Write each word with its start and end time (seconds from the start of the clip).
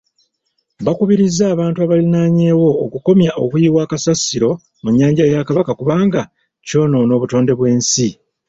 Bakubirizza 0.85 1.43
abantu 1.53 1.77
abalinanyewo 1.85 2.69
okukomya 2.85 3.31
okuyiwa 3.43 3.83
kasasiro 3.91 4.49
mu 4.81 4.89
nnyanja 4.91 5.23
ya 5.33 5.45
Kabaka 5.47 5.71
kubanga 5.79 6.21
kyonoona 6.67 7.13
obutonde 7.17 7.51
bw'ensi. 7.57 8.07